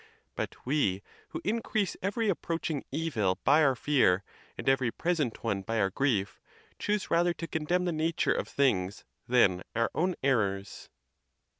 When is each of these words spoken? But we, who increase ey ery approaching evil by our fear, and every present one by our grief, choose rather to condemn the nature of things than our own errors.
But 0.35 0.55
we, 0.65 1.03
who 1.27 1.41
increase 1.43 1.95
ey 2.01 2.09
ery 2.17 2.27
approaching 2.27 2.83
evil 2.91 3.37
by 3.43 3.61
our 3.63 3.75
fear, 3.75 4.23
and 4.57 4.67
every 4.67 4.89
present 4.89 5.43
one 5.43 5.61
by 5.61 5.79
our 5.79 5.91
grief, 5.91 6.41
choose 6.79 7.11
rather 7.11 7.35
to 7.35 7.45
condemn 7.47 7.85
the 7.85 7.91
nature 7.91 8.33
of 8.33 8.47
things 8.47 9.05
than 9.27 9.61
our 9.75 9.91
own 9.93 10.15
errors. 10.23 10.89